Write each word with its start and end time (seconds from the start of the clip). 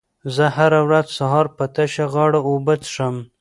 زه 0.35 0.45
هره 0.57 0.79
ورځ 0.87 1.07
سهار 1.17 1.45
په 1.57 1.65
تشه 1.75 2.05
غاړه 2.13 2.39
اوبه 2.49 2.73
څښم. 2.83 3.15